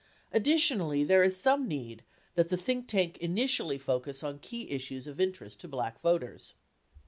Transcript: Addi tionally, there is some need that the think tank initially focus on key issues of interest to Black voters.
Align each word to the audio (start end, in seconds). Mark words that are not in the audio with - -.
Addi 0.33 0.55
tionally, 0.55 1.05
there 1.05 1.21
is 1.21 1.37
some 1.37 1.67
need 1.67 2.01
that 2.33 2.49
the 2.49 2.57
think 2.57 2.87
tank 2.87 3.19
initially 3.19 3.77
focus 3.77 4.23
on 4.23 4.39
key 4.39 4.71
issues 4.71 5.05
of 5.05 5.21
interest 5.21 5.59
to 5.59 5.67
Black 5.67 6.01
voters. 6.01 6.55